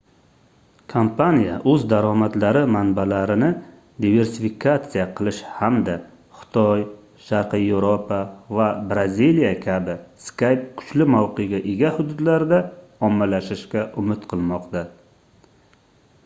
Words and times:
kompaniya 0.91 1.57
oʻz 1.73 1.83
daromadlari 1.91 2.61
manbalarini 2.75 3.49
diversifikatsiya 4.05 5.05
qilish 5.19 5.41
hamda 5.59 5.95
xitoy 6.39 6.81
sharqiy 7.27 7.67
yevropa 7.67 8.19
va 8.61 8.71
braziliya 8.95 9.53
kabi 9.69 9.97
skype 10.31 10.67
kuchli 10.83 11.09
mavqega 11.19 11.63
ega 11.75 11.95
hududlarda 12.01 12.63
ommalashishga 13.11 13.87
umid 14.05 14.27
qilmoqda 14.35 14.87